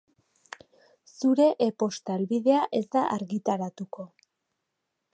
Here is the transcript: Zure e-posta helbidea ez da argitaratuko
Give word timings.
Zure 1.17 1.45
e-posta 1.67 2.17
helbidea 2.21 2.65
ez 2.81 2.83
da 2.97 3.07
argitaratuko 3.21 4.11